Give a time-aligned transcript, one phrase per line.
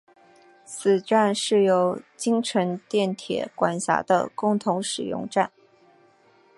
[0.65, 5.51] 此站是由京成电铁管辖的共同使用站。